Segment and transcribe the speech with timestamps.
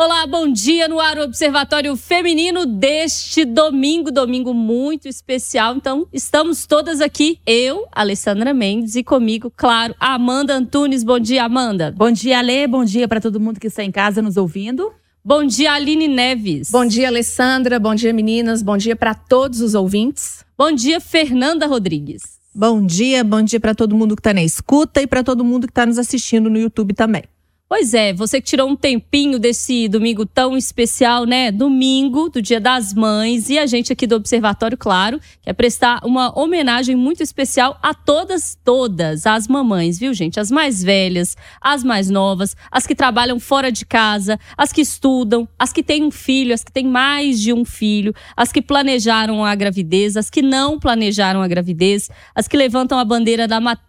[0.00, 5.74] Olá, bom dia no ar, Observatório Feminino deste domingo, domingo muito especial.
[5.74, 11.02] Então, estamos todas aqui, eu, Alessandra Mendes, e comigo, claro, Amanda Antunes.
[11.02, 11.92] Bom dia, Amanda.
[11.96, 12.68] Bom dia, Alê.
[12.68, 14.92] Bom dia para todo mundo que está em casa nos ouvindo.
[15.24, 16.70] Bom dia, Aline Neves.
[16.70, 17.80] Bom dia, Alessandra.
[17.80, 18.62] Bom dia, meninas.
[18.62, 20.44] Bom dia para todos os ouvintes.
[20.56, 22.22] Bom dia, Fernanda Rodrigues.
[22.54, 25.66] Bom dia, bom dia para todo mundo que está na escuta e para todo mundo
[25.66, 27.24] que está nos assistindo no YouTube também.
[27.70, 31.52] Pois é, você que tirou um tempinho desse domingo tão especial, né?
[31.52, 36.32] Domingo do Dia das Mães e a gente aqui do Observatório, claro, quer prestar uma
[36.36, 40.40] homenagem muito especial a todas, todas as mamães, viu, gente?
[40.40, 45.46] As mais velhas, as mais novas, as que trabalham fora de casa, as que estudam,
[45.58, 49.44] as que têm um filho, as que têm mais de um filho, as que planejaram
[49.44, 53.87] a gravidez, as que não planejaram a gravidez, as que levantam a bandeira da maternidade.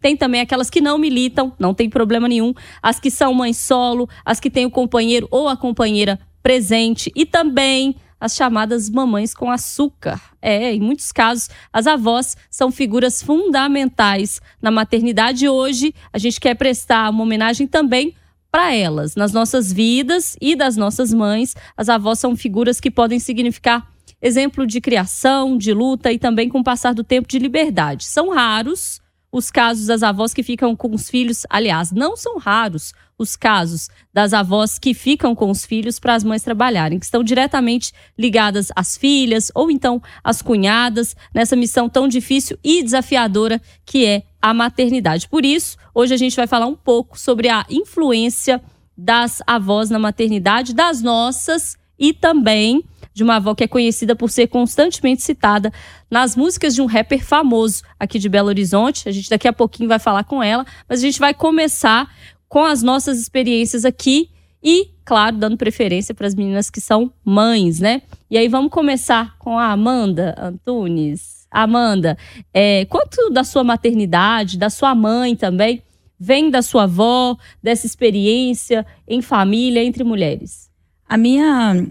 [0.00, 4.08] Tem também aquelas que não militam, não tem problema nenhum as que são mães solo,
[4.24, 9.50] as que têm o companheiro ou a companheira presente e também as chamadas mamães com
[9.50, 10.20] açúcar.
[10.40, 15.48] É, em muitos casos, as avós são figuras fundamentais na maternidade.
[15.48, 18.14] Hoje, a gente quer prestar uma homenagem também
[18.48, 21.56] para elas, nas nossas vidas e das nossas mães.
[21.76, 23.91] As avós são figuras que podem significar
[24.22, 28.04] exemplo de criação, de luta e também, com o passar do tempo, de liberdade.
[28.04, 31.44] São raros os casos das avós que ficam com os filhos.
[31.50, 36.22] Aliás, não são raros os casos das avós que ficam com os filhos para as
[36.22, 42.06] mães trabalharem, que estão diretamente ligadas às filhas ou então às cunhadas, nessa missão tão
[42.06, 45.28] difícil e desafiadora que é a maternidade.
[45.28, 48.62] Por isso, hoje a gente vai falar um pouco sobre a influência
[48.96, 52.84] das avós na maternidade, das nossas e também
[53.14, 55.72] de uma avó que é conhecida por ser constantemente citada
[56.10, 59.08] nas músicas de um rapper famoso aqui de Belo Horizonte.
[59.08, 62.10] A gente daqui a pouquinho vai falar com ela, mas a gente vai começar
[62.48, 64.30] com as nossas experiências aqui
[64.62, 68.02] e, claro, dando preferência para as meninas que são mães, né?
[68.30, 71.46] E aí vamos começar com a Amanda Antunes.
[71.50, 72.16] Amanda,
[72.54, 75.82] é, quanto da sua maternidade, da sua mãe também,
[76.18, 80.70] vem da sua avó, dessa experiência em família, entre mulheres?
[81.08, 81.86] A minha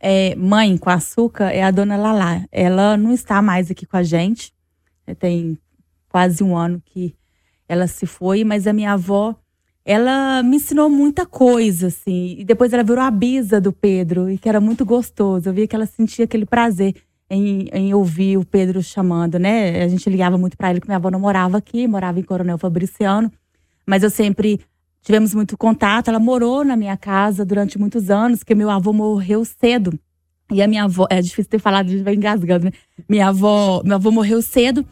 [0.00, 2.44] é, mãe com açúcar é a dona Lala.
[2.52, 4.52] Ela não está mais aqui com a gente.
[5.18, 5.58] Tem
[6.08, 7.14] quase um ano que
[7.68, 9.34] ela se foi, mas a minha avó,
[9.84, 12.36] ela me ensinou muita coisa, assim.
[12.38, 15.48] E depois ela virou a bisa do Pedro, e que era muito gostoso.
[15.48, 16.94] Eu via que ela sentia aquele prazer
[17.30, 19.82] em, em ouvir o Pedro chamando, né?
[19.82, 22.58] A gente ligava muito para ele, que minha avó não morava aqui, morava em Coronel
[22.58, 23.30] Fabriciano.
[23.86, 24.60] Mas eu sempre
[25.08, 26.08] tivemos muito contato.
[26.08, 29.98] Ela morou na minha casa durante muitos anos, porque meu avô morreu cedo.
[30.52, 32.72] E a minha avó, é difícil ter falado, a gente vai engasgando, né?
[33.08, 34.84] Minha avó, meu avô morreu cedo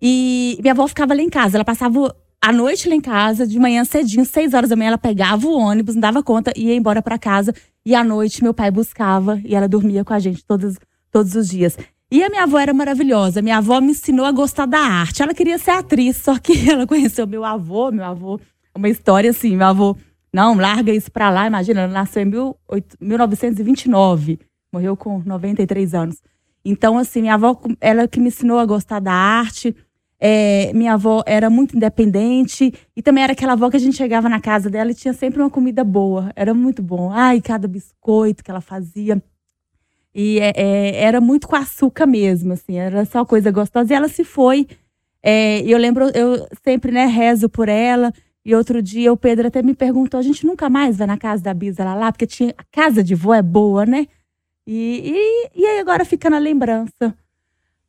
[0.00, 1.56] e minha avó ficava lá em casa.
[1.56, 4.98] Ela passava a noite lá em casa, de manhã cedinho, seis horas da manhã, ela
[4.98, 7.52] pegava o ônibus, não dava conta, ia embora para casa.
[7.84, 10.76] E à noite meu pai buscava e ela dormia com a gente todos,
[11.10, 11.76] todos os dias.
[12.12, 13.42] E a minha avó era maravilhosa.
[13.42, 15.22] Minha avó me ensinou a gostar da arte.
[15.22, 17.90] Ela queria ser atriz, só que ela conheceu meu avô.
[17.90, 18.38] Meu avô
[18.74, 19.96] uma história assim, meu avô,
[20.32, 22.30] não, larga isso pra lá, imagina, ela nasceu em
[23.00, 24.40] 1929,
[24.72, 26.22] morreu com 93 anos.
[26.64, 29.76] Então, assim, minha avó, ela que me ensinou a gostar da arte,
[30.18, 34.28] é, minha avó era muito independente e também era aquela avó que a gente chegava
[34.28, 37.10] na casa dela e tinha sempre uma comida boa, era muito bom.
[37.12, 39.22] Ai, cada biscoito que ela fazia.
[40.14, 43.92] E é, é, era muito com açúcar mesmo, assim, era só coisa gostosa.
[43.92, 44.66] E ela se foi.
[45.22, 48.12] É, eu lembro, eu sempre né, rezo por ela.
[48.44, 51.42] E outro dia o Pedro até me perguntou: a gente nunca mais vai na casa
[51.42, 54.06] da Bisa lá, lá porque tinha, a casa de vó é boa, né?
[54.66, 57.14] E, e, e aí agora fica na lembrança.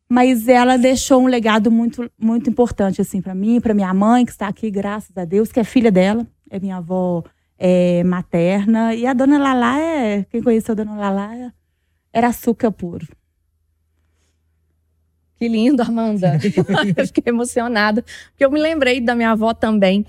[0.07, 4.31] Mas ela deixou um legado muito, muito importante, assim, para mim, para minha mãe, que
[4.31, 7.23] está aqui, graças a Deus, que é filha dela, é minha avó
[7.57, 8.93] é, materna.
[8.93, 10.23] E a dona Lala é.
[10.25, 11.51] Quem conheceu a dona Lala é,
[12.13, 13.07] era açúcar puro.
[15.37, 16.37] Que lindo, Amanda.
[16.95, 20.05] eu fiquei emocionada, porque eu me lembrei da minha avó também.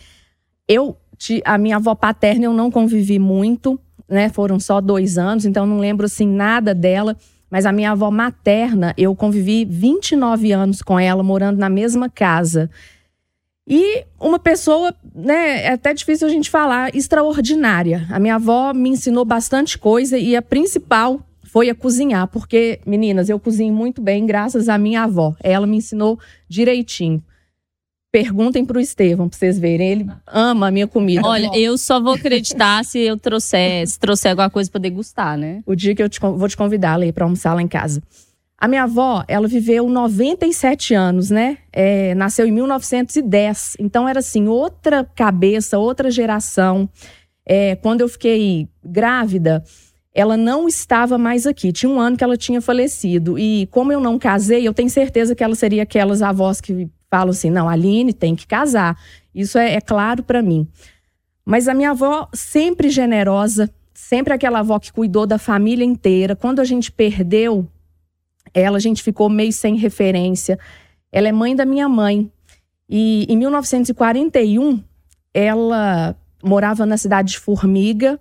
[0.68, 0.96] Eu,
[1.44, 3.78] a minha avó paterna, eu não convivi muito,
[4.08, 4.28] né?
[4.28, 7.16] Foram só dois anos, então não lembro assim nada dela.
[7.50, 12.68] Mas a minha avó materna, eu convivi 29 anos com ela, morando na mesma casa.
[13.68, 18.06] E uma pessoa, né, é até difícil a gente falar, extraordinária.
[18.10, 23.28] A minha avó me ensinou bastante coisa e a principal foi a cozinhar, porque, meninas,
[23.28, 25.34] eu cozinho muito bem graças à minha avó.
[25.42, 26.18] Ela me ensinou
[26.48, 27.22] direitinho.
[28.16, 29.90] Perguntem pro Estevão pra vocês verem.
[29.90, 31.20] Ele ama a minha comida.
[31.28, 35.62] Olha, eu só vou acreditar se eu trouxer, se trouxer alguma coisa pra degustar, né?
[35.66, 38.02] O dia que eu te, vou te convidar, Lei, pra almoçar lá em casa.
[38.56, 41.58] A minha avó, ela viveu 97 anos, né?
[41.70, 43.76] É, nasceu em 1910.
[43.78, 46.88] Então era assim, outra cabeça, outra geração.
[47.44, 49.62] É, quando eu fiquei grávida,
[50.14, 51.70] ela não estava mais aqui.
[51.70, 53.38] Tinha um ano que ela tinha falecido.
[53.38, 57.30] E como eu não casei, eu tenho certeza que ela seria aquelas avós que falam
[57.30, 58.98] assim: não, Aline tem que casar.
[59.34, 60.68] Isso é, é claro para mim.
[61.44, 66.34] Mas a minha avó, sempre generosa, sempre aquela avó que cuidou da família inteira.
[66.34, 67.66] Quando a gente perdeu
[68.52, 70.58] ela, a gente ficou meio sem referência.
[71.12, 72.30] Ela é mãe da minha mãe.
[72.88, 74.82] E em 1941,
[75.32, 78.20] ela morava na cidade de Formiga.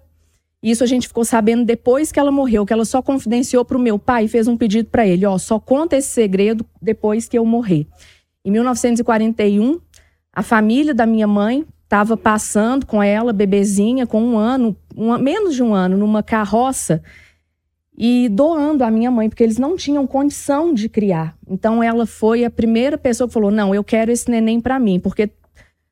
[0.62, 3.80] Isso a gente ficou sabendo depois que ela morreu, que ela só confidenciou para o
[3.80, 7.38] meu pai e fez um pedido para ele: ó, só conta esse segredo depois que
[7.38, 7.88] eu morrer.
[8.46, 9.82] Em 1941,
[10.32, 15.56] a família da minha mãe estava passando com ela, bebezinha, com um ano, uma, menos
[15.56, 17.02] de um ano, numa carroça
[17.98, 21.36] e doando a minha mãe, porque eles não tinham condição de criar.
[21.50, 25.00] Então ela foi a primeira pessoa que falou: "Não, eu quero esse neném para mim",
[25.00, 25.32] porque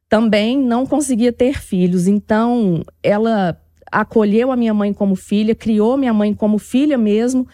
[0.08, 2.08] também não conseguia ter filhos.
[2.08, 3.60] Então ela
[3.92, 7.48] acolheu a minha mãe como filha, criou minha mãe como filha mesmo.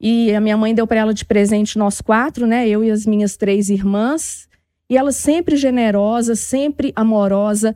[0.00, 2.68] E a minha mãe deu para ela de presente nós quatro, né?
[2.68, 4.48] Eu e as minhas três irmãs.
[4.88, 7.74] E ela sempre generosa, sempre amorosa,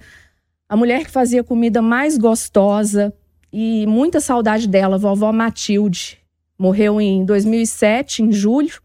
[0.69, 3.12] a mulher que fazia comida mais gostosa,
[3.52, 6.19] e muita saudade dela, vovó Matilde.
[6.58, 8.80] Morreu em 2007, em julho.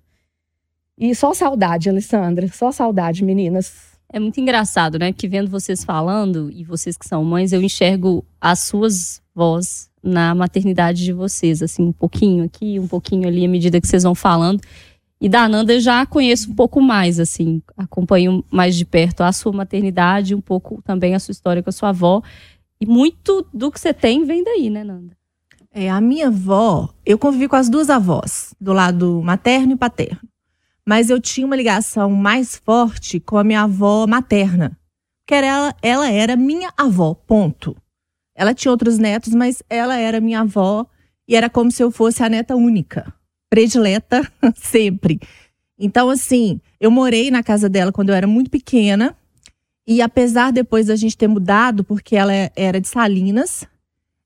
[0.97, 3.97] E só saudade, Alessandra, só saudade, meninas.
[4.11, 5.13] É muito engraçado, né?
[5.13, 10.33] Que vendo vocês falando, e vocês que são mães, eu enxergo as suas vozes na
[10.33, 14.15] maternidade de vocês, assim, um pouquinho aqui, um pouquinho ali, à medida que vocês vão
[14.15, 14.61] falando.
[15.19, 19.31] E da Ananda eu já conheço um pouco mais, assim, acompanho mais de perto a
[19.31, 22.21] sua maternidade, um pouco também a sua história com a sua avó.
[22.79, 25.17] E muito do que você tem vem daí, né, Nanda?
[25.73, 30.21] É, a minha avó, eu convivi com as duas avós, do lado materno e paterno.
[30.85, 34.77] Mas eu tinha uma ligação mais forte com a minha avó materna.
[35.27, 37.75] Que era ela, ela era minha avó, ponto.
[38.37, 40.85] Ela tinha outros netos, mas ela era minha avó
[41.27, 43.11] e era como se eu fosse a neta única,
[43.49, 44.21] predileta
[44.55, 45.19] sempre.
[45.77, 49.17] Então, assim, eu morei na casa dela quando eu era muito pequena
[49.87, 53.65] e apesar depois da gente ter mudado, porque ela era de Salinas,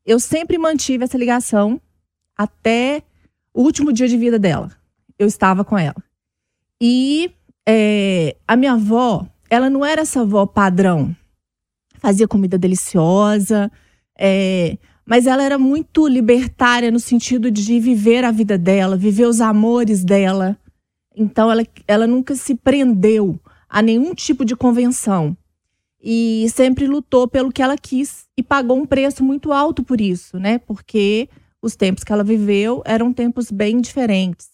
[0.06, 1.80] eu sempre mantive essa ligação
[2.38, 3.04] até
[3.54, 4.72] o último dia de vida dela.
[5.18, 6.04] Eu estava com ela.
[6.82, 7.32] E
[7.66, 11.16] é, a minha avó, ela não era essa avó padrão.
[12.00, 13.72] Fazia comida deliciosa,
[14.24, 19.42] é, mas ela era muito libertária no sentido de viver a vida dela, viver os
[19.42, 20.56] amores dela.
[21.18, 25.36] Então ela, ela nunca se prendeu a nenhum tipo de convenção
[26.00, 30.38] e sempre lutou pelo que ela quis e pagou um preço muito alto por isso,
[30.38, 30.60] né?
[30.60, 31.28] Porque
[31.60, 34.50] os tempos que ela viveu eram tempos bem diferentes.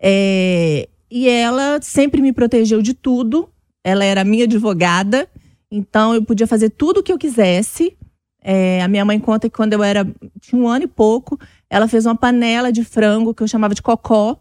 [0.00, 3.50] É, e ela sempre me protegeu de tudo.
[3.84, 5.28] Ela era minha advogada,
[5.70, 7.98] então eu podia fazer tudo o que eu quisesse.
[8.46, 10.06] É, a minha mãe conta que quando eu era
[10.38, 13.80] tinha um ano e pouco, ela fez uma panela de frango que eu chamava de
[13.80, 14.38] cocó.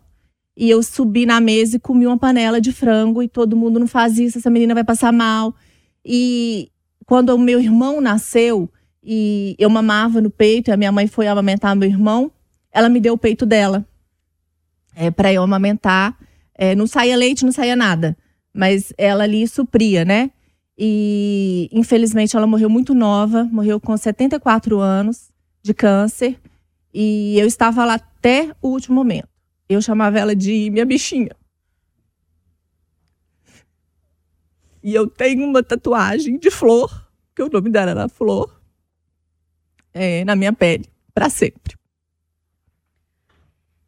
[0.56, 3.88] E eu subi na mesa e comi uma panela de frango e todo mundo não
[3.88, 5.56] faz isso, essa menina vai passar mal.
[6.06, 6.70] E
[7.06, 8.70] quando o meu irmão nasceu
[9.02, 12.32] e eu mamava no peito, e a minha mãe foi amamentar meu irmão,
[12.72, 13.86] ela me deu o peito dela
[14.96, 16.18] é, para eu amamentar.
[16.56, 18.16] É, não saía leite, não saía nada,
[18.54, 20.30] mas ela ali supria, né?
[20.78, 25.30] E infelizmente ela morreu muito nova, morreu com 74 anos
[25.62, 26.40] de câncer.
[26.94, 29.28] E eu estava lá até o último momento.
[29.68, 31.36] Eu chamava ela de minha bichinha.
[34.84, 38.62] E eu tenho uma tatuagem de flor, que o nome dela era Flor,
[39.94, 41.76] é, na minha pele, para sempre.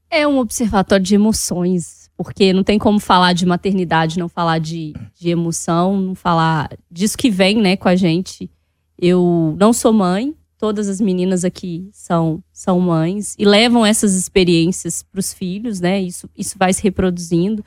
[0.09, 4.93] É um observatório de emoções, porque não tem como falar de maternidade, não falar de,
[5.19, 8.49] de emoção, não falar disso que vem né, com a gente.
[8.97, 15.03] Eu não sou mãe, todas as meninas aqui são, são mães e levam essas experiências
[15.03, 16.01] para os filhos, né?
[16.01, 17.63] Isso, isso vai se reproduzindo.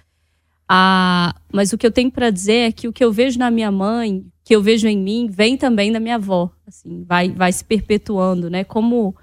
[0.66, 3.50] Ah, mas o que eu tenho para dizer é que o que eu vejo na
[3.50, 6.50] minha mãe, que eu vejo em mim, vem também da minha avó.
[6.66, 8.64] Assim, vai, vai se perpetuando, né?
[8.64, 9.14] Como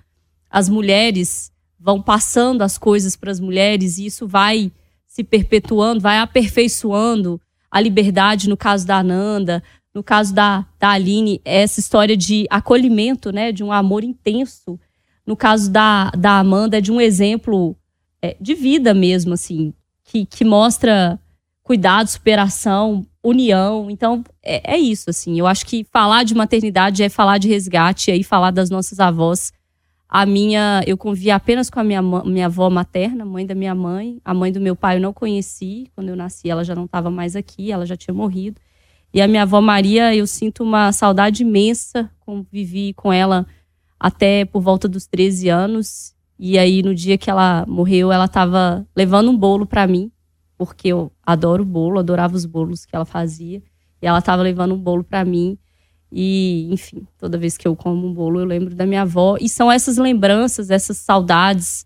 [0.50, 4.72] as mulheres vão passando as coisas para as mulheres e isso vai
[5.16, 7.40] se perpetuando, vai aperfeiçoando
[7.72, 13.32] a liberdade, no caso da Ananda, no caso da, da Aline, essa história de acolhimento,
[13.32, 13.54] né?
[13.54, 14.78] De um amor intenso.
[15.26, 17.78] No caso da, da Amanda, é de um exemplo
[18.22, 21.18] é, de vida mesmo, assim, que, que mostra
[21.64, 23.90] cuidado, superação, união.
[23.90, 25.40] Então, é, é, isso, assim.
[25.40, 29.54] Eu acho que falar de maternidade é falar de resgate, aí falar das nossas avós.
[30.08, 34.22] A minha, eu convivi apenas com a minha, minha avó materna, mãe da minha mãe.
[34.24, 35.92] A mãe do meu pai eu não conheci.
[35.96, 38.62] Quando eu nasci, ela já não estava mais aqui, ela já tinha morrido.
[39.14, 42.10] E a minha avó Maria, eu sinto uma saudade imensa.
[42.20, 43.48] Convivi com ela
[44.00, 46.14] até por volta dos 13 anos.
[46.38, 50.12] E aí, no dia que ela morreu, ela estava levando um bolo para mim,
[50.58, 53.64] porque eu adoro bolo, adorava os bolos que ela fazia.
[54.02, 55.58] E ela estava levando um bolo para mim.
[56.18, 59.36] E, enfim, toda vez que eu como um bolo, eu lembro da minha avó.
[59.38, 61.86] E são essas lembranças, essas saudades,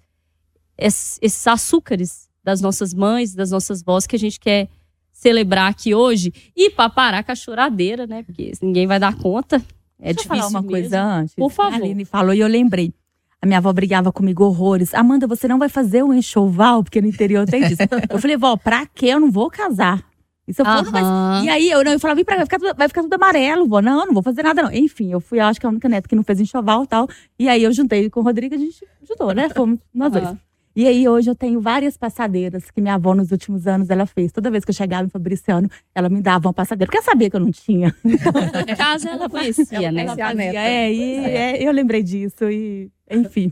[0.77, 4.69] esses, açúcares das nossas mães, das nossas vós, que a gente quer
[5.12, 6.31] celebrar aqui hoje.
[6.55, 8.21] E para parar com a choradeira, né?
[8.21, 9.55] Porque ninguém vai dar conta.
[10.00, 10.71] É Deixa difícil eu falar uma mesmo.
[10.71, 11.33] coisa antes.
[11.33, 11.74] Por favor.
[11.74, 12.93] A Aline falou e eu lembrei.
[13.41, 14.93] A minha avó brigava comigo horrores.
[14.93, 16.83] Amanda, você não vai fazer um enxoval?
[16.83, 17.81] Porque no interior tem disso.
[18.07, 19.07] eu falei, vó, pra quê?
[19.07, 20.07] Eu não vou casar.
[20.49, 21.43] E se eu for, não vai Aham.
[21.43, 23.13] E aí eu, não, eu falava, vem pra cá, vai ficar, tudo, vai ficar tudo
[23.13, 23.81] amarelo, vó.
[23.81, 24.71] Não, não vou fazer nada, não.
[24.73, 27.07] Enfim, eu fui, acho que a única neta que não fez enxoval e tal.
[27.37, 29.47] E aí eu juntei com o Rodrigo, a gente juntou, né?
[29.49, 30.25] Fomos nós dois.
[30.25, 30.39] Aham.
[30.75, 34.31] E aí hoje eu tenho várias passadeiras que minha avó nos últimos anos ela fez.
[34.31, 36.89] Toda vez que eu chegava em Fabriciano, ela me dava uma passadeira.
[36.89, 37.93] Porque eu sabia que eu não tinha.
[38.77, 40.03] Casa ela conhecia, né?
[40.03, 40.57] Ela fazia, neta.
[40.57, 42.49] é, e é, eu lembrei disso.
[42.49, 43.51] E, enfim.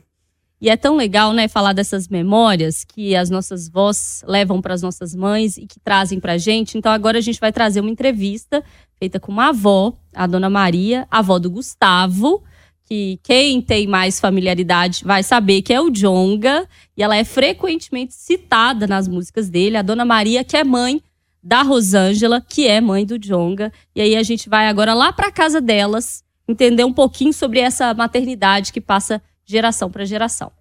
[0.59, 4.81] E é tão legal, né, falar dessas memórias que as nossas vós levam para as
[4.81, 6.77] nossas mães e que trazem para a gente.
[6.77, 8.63] Então agora a gente vai trazer uma entrevista
[8.95, 12.43] feita com uma avó, a dona Maria, avó do Gustavo,
[12.85, 18.15] que quem tem mais familiaridade vai saber que é o Jonga, e ela é frequentemente
[18.15, 21.03] citada nas músicas dele, a dona Maria, que é mãe
[21.43, 23.71] da Rosângela, que é mãe do Jonga.
[23.95, 27.93] E aí a gente vai agora lá para casa delas entender um pouquinho sobre essa
[27.93, 30.51] maternidade que passa geração para geração.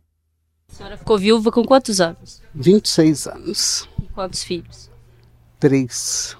[0.70, 2.40] A senhora ficou viúva com quantos anos?
[2.54, 3.88] 26 anos.
[3.96, 4.88] Com quantos filhos?
[5.58, 6.36] Três.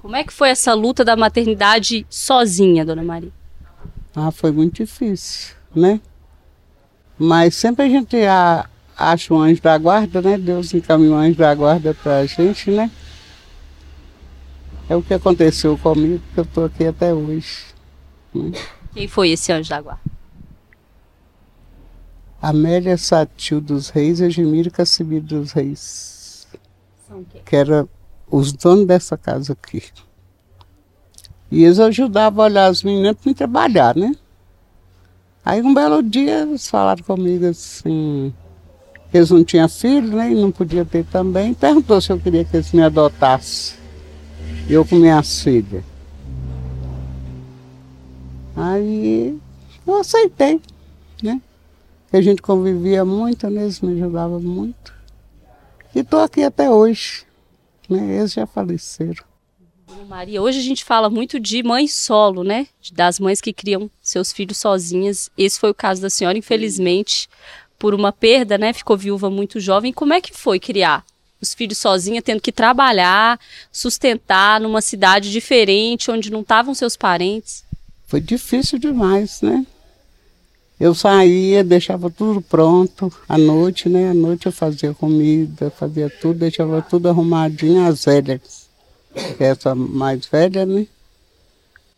[0.00, 3.32] Como é que foi essa luta da maternidade sozinha, dona Maria?
[4.14, 6.00] Ah, foi muito difícil, né?
[7.18, 10.36] Mas sempre a gente a- acha um anjo da guarda, né?
[10.38, 12.90] Deus encaminhou um anjo da guarda pra gente, né?
[14.88, 17.64] É o que aconteceu comigo, que eu tô aqui até hoje.
[18.94, 20.17] Quem foi esse anjo da guarda?
[22.40, 26.46] Amélia Satil dos Reis e Admiro Cassimiro dos Reis,
[27.06, 27.42] São quem?
[27.42, 27.88] que eram
[28.30, 29.82] os donos dessa casa aqui.
[31.50, 34.14] E eles ajudavam a olhar as meninas para trabalhar, né?
[35.44, 38.32] Aí um belo dia eles falaram comigo assim,
[39.10, 40.30] que eles não tinham filho, né?
[40.30, 41.54] E não podia ter também.
[41.54, 43.76] Perguntou se eu queria que eles me adotassem.
[44.68, 45.82] Eu com minhas filhas.
[48.54, 49.38] Aí
[49.86, 50.60] eu aceitei,
[51.22, 51.40] né?
[52.12, 53.62] A gente convivia muito, né?
[53.62, 54.94] Eles me ajudavam muito.
[55.94, 57.24] E estou aqui até hoje.
[57.88, 58.18] Né?
[58.18, 59.28] Eles já faleceram.
[60.08, 62.66] Maria, hoje a gente fala muito de mãe solo, né?
[62.92, 65.30] Das mães que criam seus filhos sozinhas.
[65.36, 67.28] Esse foi o caso da senhora, infelizmente,
[67.78, 68.72] por uma perda, né?
[68.72, 69.92] Ficou viúva muito jovem.
[69.92, 71.04] Como é que foi criar
[71.40, 73.38] os filhos sozinha, tendo que trabalhar,
[73.70, 77.64] sustentar numa cidade diferente, onde não estavam seus parentes?
[78.06, 79.66] Foi difícil demais, né?
[80.80, 84.10] Eu saía, deixava tudo pronto à noite, né?
[84.10, 88.68] À noite eu fazia comida, fazia tudo, deixava tudo arrumadinho, velhas.
[89.36, 90.86] que Essa mais velha, né?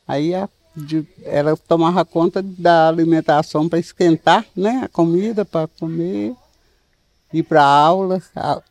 [0.08, 4.80] Aí a, de- ela tomava conta da alimentação para esquentar, né?
[4.84, 6.34] A comida para comer,
[7.34, 8.22] ir para aula.
[8.34, 8.62] A,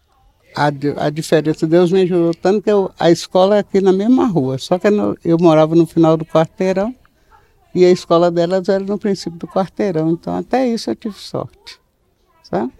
[0.55, 0.71] a,
[1.05, 4.57] a diferença, Deus me ajudou tanto que eu, a escola é aqui na mesma rua,
[4.57, 6.95] só que no- eu morava no final do quarteirão.
[7.73, 11.79] E a escola delas era no princípio do quarteirão, então até isso eu tive sorte,
[12.43, 12.73] sabe?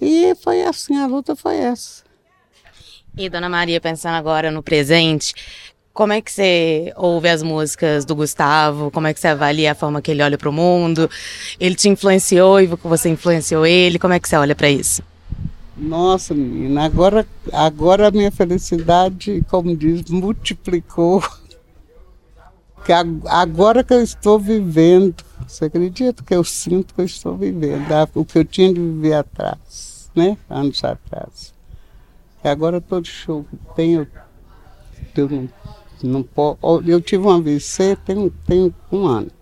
[0.00, 2.04] E foi assim, a luta foi essa.
[3.16, 5.34] E Dona Maria, pensando agora no presente,
[5.96, 8.90] como é que você ouve as músicas do Gustavo?
[8.90, 11.08] Como é que você avalia a forma que ele olha para o mundo?
[11.58, 13.98] Ele te influenciou e você influenciou ele?
[13.98, 15.02] Como é que você olha para isso?
[15.74, 21.24] Nossa, menina, agora, agora a minha felicidade, como diz, multiplicou.
[22.86, 25.16] Que agora que eu estou vivendo,
[25.46, 28.80] você acredita que eu sinto que eu estou vivendo, a- o que eu tinha de
[28.80, 30.38] viver atrás, né?
[30.48, 31.52] Anos atrás.
[32.44, 34.06] E agora todo show que tem, eu,
[35.16, 35.48] eu não,
[36.00, 36.58] não posso.
[36.86, 39.32] Eu tive um AVC tem, tem um ano.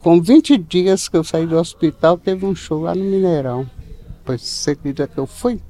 [0.00, 3.68] Com 20 dias que eu saí do hospital, teve um show lá no Mineirão.
[4.24, 5.60] Pois você acredita que eu fui?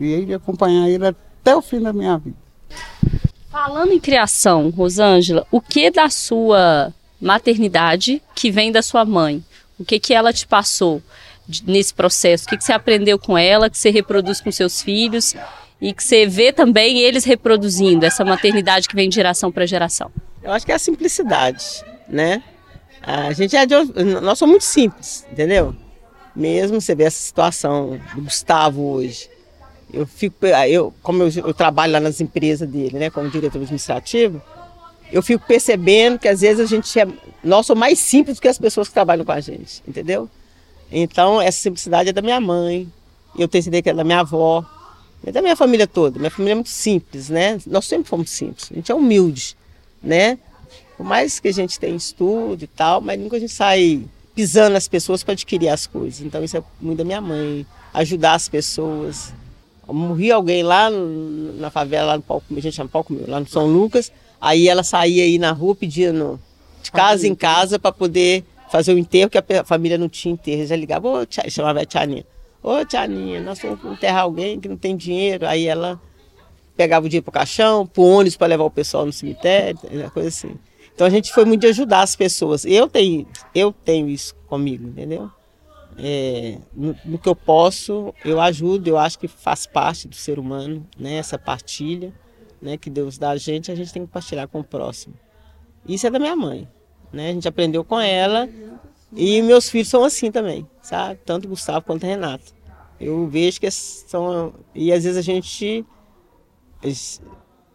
[0.00, 2.36] E de acompanhar ele até o fim da minha vida.
[3.50, 9.44] Falando em criação, Rosângela, o que da sua maternidade que vem da sua mãe?
[9.76, 11.02] O que que ela te passou
[11.66, 12.44] nesse processo?
[12.44, 15.34] O que que você aprendeu com ela, que você reproduz com seus filhos
[15.80, 20.12] e que você vê também eles reproduzindo essa maternidade que vem de geração para geração?
[20.40, 22.44] Eu acho que é a simplicidade, né?
[23.02, 23.74] A gente é de,
[24.22, 25.74] nós somos muito simples, entendeu?
[26.36, 29.28] Mesmo você vê essa situação do Gustavo hoje.
[29.92, 34.40] Eu fico, eu, como eu, eu trabalho lá nas empresas dele, né, como diretor administrativo,
[35.12, 37.06] eu fico percebendo que às vezes a gente é.
[37.42, 40.28] Nós somos mais simples do que as pessoas que trabalham com a gente, entendeu?
[40.92, 42.88] Então, essa simplicidade é da minha mãe,
[43.38, 44.64] eu tenho certeza que é da minha avó,
[45.24, 46.18] é da minha família toda.
[46.18, 47.58] Minha família é muito simples, né?
[47.66, 49.56] Nós sempre fomos simples, a gente é humilde,
[50.02, 50.38] né?
[50.96, 54.04] Por mais que a gente tenha estudo e tal, mas nunca a gente sai
[54.34, 56.20] pisando nas pessoas para adquirir as coisas.
[56.20, 59.32] Então, isso é muito da minha mãe, ajudar as pessoas.
[59.92, 63.40] Morria alguém lá no, na favela, lá no palco, a gente chama palco meu, lá
[63.40, 66.40] no São Lucas, Aí ela saía aí na rua pedindo
[66.82, 70.66] de casa em casa para poder fazer o enterro, que a família não tinha enterro.
[70.66, 72.24] Já ligava, ô, tia, chamava a tia Aninha.
[72.62, 75.46] Ô, tia Aninha, nós vamos enterrar alguém que não tem dinheiro.
[75.46, 76.00] Aí ela
[76.74, 79.78] pegava o dinheiro pro caixão, pro ônibus para levar o pessoal no cemitério,
[80.14, 80.56] coisa assim.
[80.94, 82.64] Então a gente foi muito de ajudar as pessoas.
[82.64, 85.30] Eu tenho, eu tenho isso comigo, entendeu?
[86.02, 90.38] É, no, no, que eu posso, eu ajudo, eu acho que faz parte do ser
[90.38, 91.16] humano, né?
[91.16, 92.12] Essa partilha
[92.60, 95.14] né, que Deus dá a gente, a gente tem que compartilhar com o próximo.
[95.86, 96.68] Isso é da minha mãe,
[97.12, 97.30] né?
[97.30, 98.48] A gente aprendeu com ela
[99.14, 101.18] e meus filhos são assim também, sabe?
[101.24, 102.52] Tanto Gustavo quanto Renato.
[102.98, 105.84] Eu vejo que são e às vezes a gente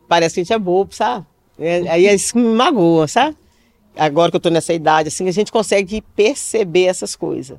[0.07, 1.25] parece que a gente é bobo, sabe?
[1.57, 3.37] É, aí isso me magoa, sabe?
[3.95, 7.57] Agora que eu tô nessa idade, assim, a gente consegue perceber essas coisas.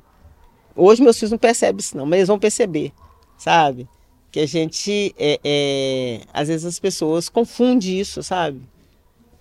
[0.77, 2.93] Hoje meus filhos não percebem isso não, mas eles vão perceber,
[3.37, 3.89] sabe?
[4.31, 8.61] que a gente, é, é, às vezes as pessoas confundem isso, sabe?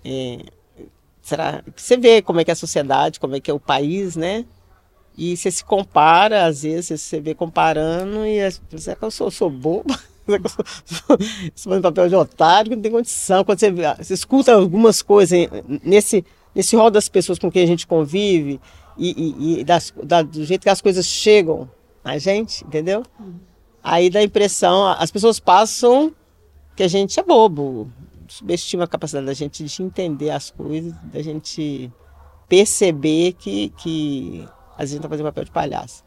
[0.04, 0.38] É,
[1.20, 1.62] será?
[1.76, 4.44] Você vê como é que é a sociedade, como é que é o país, né?
[5.14, 8.38] E você se compara, às vezes você vê comparando e
[8.78, 9.98] será que eu sou, sou boba?
[10.84, 11.16] Sou,
[11.54, 13.44] sou, papel de otário, não tem condição.
[13.44, 15.48] Quando você, você escuta algumas coisas
[15.84, 18.60] nesse, nesse rol das pessoas com quem a gente convive
[18.98, 21.68] e, e, das, da, do jeito que as coisas chegam
[22.04, 23.02] a gente, entendeu?
[23.82, 26.12] Aí dá a impressão, as pessoas passam
[26.74, 27.90] que a gente é bobo,
[28.28, 31.90] subestima a capacidade da gente de entender as coisas, da gente
[32.48, 36.04] perceber que, que a gente está fazendo papel de palhaço,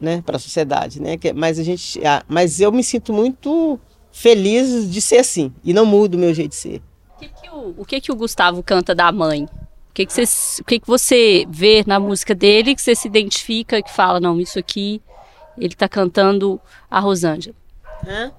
[0.00, 1.16] né, para a sociedade, né?
[1.34, 3.78] Mas a gente, mas eu me sinto muito
[4.12, 6.82] feliz de ser assim e não mudo o meu jeito de ser.
[7.16, 9.48] O que, que o, o, que, que o Gustavo canta da mãe?
[9.96, 13.90] Que, que, você, que, que você vê na música dele que você se identifica, que
[13.90, 15.00] fala, não, isso aqui
[15.56, 17.56] ele está cantando a Rosângela.
[18.06, 18.30] Hã?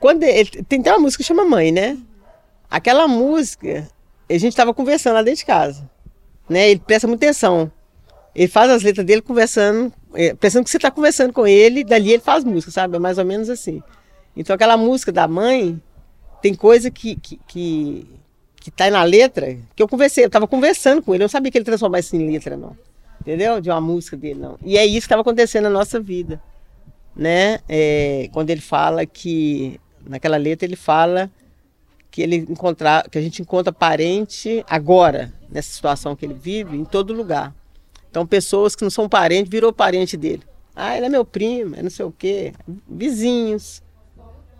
[0.00, 1.96] Quando ele, tem até uma música que chama Mãe, né?
[2.68, 3.88] Aquela música,
[4.28, 5.88] a gente estava conversando lá dentro de casa.
[6.48, 6.70] Né?
[6.70, 7.70] Ele presta muita atenção.
[8.34, 12.12] Ele faz as letras dele conversando, é, pensando que você está conversando com ele, dali
[12.12, 12.96] ele faz música, sabe?
[12.96, 13.80] É mais ou menos assim.
[14.36, 15.80] Então aquela música da mãe,
[16.42, 18.10] tem coisa que, que, que,
[18.70, 21.52] que tá na letra, que eu conversei, eu estava conversando com ele, eu não sabia
[21.52, 22.76] que ele transformasse em letra, não
[23.20, 23.60] entendeu?
[23.60, 24.58] De uma música dele, não.
[24.64, 26.42] E é isso que estava acontecendo na nossa vida,
[27.14, 27.60] né?
[27.68, 31.30] É, quando ele fala que, naquela letra ele fala
[32.10, 36.84] que ele encontrar, que a gente encontra parente agora, nessa situação que ele vive, em
[36.84, 37.54] todo lugar.
[38.10, 40.42] Então pessoas que não são parentes, virou parente dele.
[40.74, 42.52] Ah, ele é meu primo, é não sei o quê.
[42.88, 43.80] Vizinhos,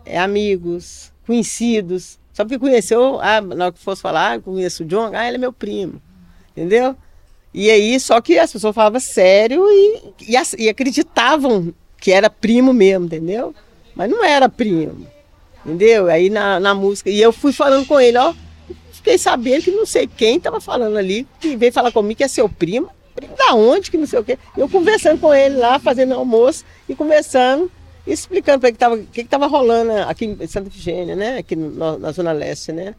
[0.04, 2.20] é amigos, conhecidos.
[2.36, 5.36] Só porque conheceu, ah, na hora que fosse falar, ah, conheço o John, ah, ele
[5.36, 6.02] é meu primo.
[6.50, 6.94] Entendeu?
[7.54, 12.74] E aí, só que as pessoas falavam sério e, e, e acreditavam que era primo
[12.74, 13.54] mesmo, entendeu?
[13.94, 15.06] Mas não era primo,
[15.64, 16.08] entendeu?
[16.08, 18.34] Aí na, na música, e eu fui falando com ele, ó,
[18.92, 22.28] fiquei sabendo que não sei quem estava falando ali, que veio falar comigo que é
[22.28, 22.90] seu primo,
[23.38, 24.38] da onde, que não sei o quê.
[24.54, 27.72] Eu conversando com ele lá, fazendo almoço e conversando,
[28.06, 31.38] explicando para ele o que estava rolando aqui em Santa Efigênia, né?
[31.38, 32.94] Aqui no, na Zona Leste, né?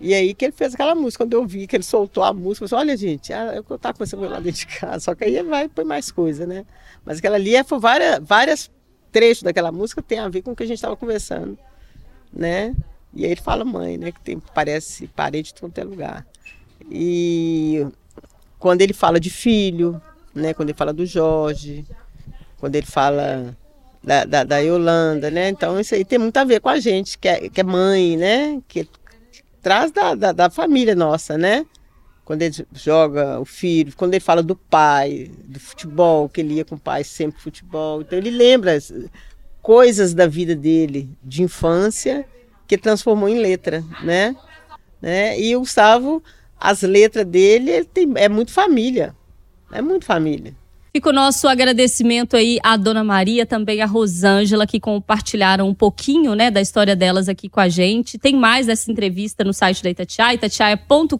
[0.00, 2.64] E aí que ele fez aquela música, quando eu vi que ele soltou a música,
[2.64, 5.42] eu falei, olha gente, é eu estava conversando lá dentro de casa, só que aí
[5.44, 6.66] vai põe mais coisa, né?
[7.04, 8.70] Mas aquela ali é, foi várias, várias
[9.12, 11.56] trechos daquela música tem a ver com o que a gente estava conversando,
[12.32, 12.74] né?
[13.14, 14.10] E aí ele fala mãe, né?
[14.10, 16.26] Que tem, parece parede de todo é lugar.
[16.90, 17.86] E
[18.58, 20.00] quando ele fala de filho,
[20.34, 20.52] né?
[20.52, 21.84] Quando ele fala do Jorge,
[22.58, 23.56] quando ele fala
[24.02, 25.48] da, da, da Yolanda, né?
[25.48, 28.16] Então isso aí tem muito a ver com a gente, que é, que é mãe,
[28.16, 28.60] né?
[28.66, 28.88] Que
[29.62, 31.64] traz da, da, da, família nossa, né?
[32.24, 36.64] Quando ele joga o filho, quando ele fala do pai, do futebol, que ele ia
[36.64, 38.00] com o pai sempre futebol.
[38.00, 38.76] Então ele lembra
[39.60, 42.24] coisas da vida dele, de infância,
[42.66, 44.34] que transformou em letra, né?
[45.00, 45.38] né?
[45.38, 46.22] E o Gustavo,
[46.58, 49.14] as letras dele, ele tem, é muito família.
[49.72, 50.54] É muito família.
[50.94, 56.34] Fica o nosso agradecimento aí à Dona Maria, também à Rosângela, que compartilharam um pouquinho
[56.34, 58.18] né, da história delas aqui com a gente.
[58.18, 61.18] Tem mais dessa entrevista no site da Itatiaia, itatiaia.com.br.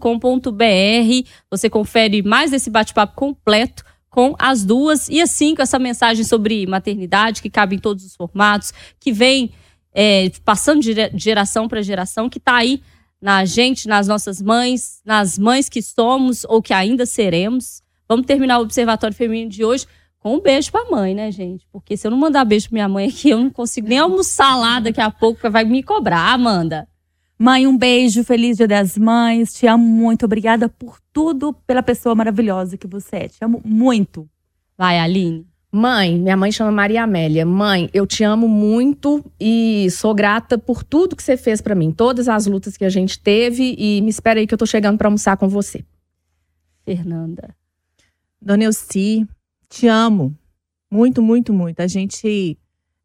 [1.51, 5.09] Você confere mais desse bate-papo completo com as duas.
[5.09, 9.53] E assim, com essa mensagem sobre maternidade, que cabe em todos os formatos, que vem
[9.95, 12.83] é, passando de geração para geração, que está aí
[13.23, 17.82] na gente, nas nossas mães, nas mães que somos ou que ainda seremos.
[18.13, 19.87] Vamos terminar o Observatório Feminino de hoje
[20.19, 21.67] com um beijo pra mãe, né, gente?
[21.73, 24.55] Porque se eu não mandar beijo pra minha mãe aqui, eu não consigo nem almoçar
[24.55, 26.87] lá daqui a pouco, vai me cobrar, Amanda.
[27.39, 29.55] Mãe, um beijo, feliz Dia das Mães.
[29.55, 30.27] Te amo muito.
[30.27, 33.29] Obrigada por tudo, pela pessoa maravilhosa que você é.
[33.29, 34.29] Te amo muito.
[34.77, 35.47] Vai, Aline.
[35.73, 37.47] Mãe, minha mãe chama Maria Amélia.
[37.47, 41.91] Mãe, eu te amo muito e sou grata por tudo que você fez pra mim,
[41.91, 44.99] todas as lutas que a gente teve e me espera aí que eu tô chegando
[44.99, 45.83] pra almoçar com você.
[46.85, 47.57] Fernanda.
[48.45, 49.25] Dona Elci,
[49.69, 50.37] te amo.
[50.91, 51.81] Muito, muito, muito.
[51.81, 52.59] A gente.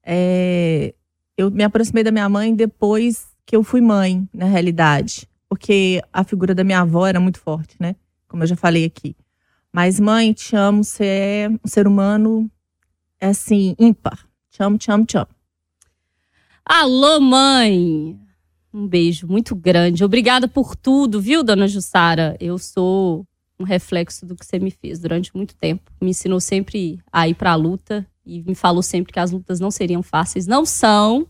[0.04, 0.96] é,
[1.38, 5.30] eu me aproximei da minha mãe depois que eu fui mãe, na realidade.
[5.48, 7.96] Porque a figura da minha avó era muito forte, né?
[8.28, 9.16] Como eu já falei aqui.
[9.72, 10.84] Mas, mãe, te amo.
[10.84, 12.50] Você é um ser humano,
[13.20, 14.28] é assim, ímpar.
[14.50, 15.30] Te amo, te amo, te amo.
[16.66, 18.20] Alô, mãe!
[18.74, 20.04] Um beijo muito grande.
[20.04, 22.36] Obrigada por tudo, viu, dona Jussara?
[22.40, 23.26] Eu sou
[23.60, 25.92] um reflexo do que você me fez durante muito tempo.
[26.02, 29.72] Me ensinou sempre a ir pra luta e me falou sempre que as lutas não
[29.72, 30.46] seriam fáceis.
[30.48, 31.28] Não são,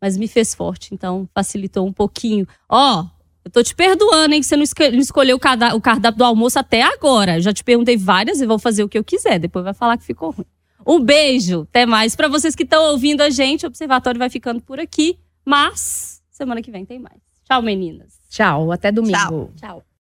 [0.00, 2.46] mas me fez forte, então facilitou um pouquinho.
[2.68, 3.04] Ó,
[3.44, 6.58] eu tô te perdoando, hein, que você não esco- não escolheu o, cardápio do almoço
[6.58, 7.40] até agora.
[7.40, 9.38] Já te perguntei várias e vou fazer o que eu quiser.
[9.38, 10.46] Depois vai falar que ficou ruim.
[10.86, 12.14] Um beijo, até mais.
[12.14, 15.18] Pra vocês que estão ouvindo a gente, o Observatório vai ficando por aqui.
[15.44, 17.20] Mas semana que vem tem mais.
[17.44, 18.18] Tchau, meninas.
[18.28, 19.16] Tchau, até domingo.
[19.16, 19.50] Tchau.
[19.56, 19.87] Tchau.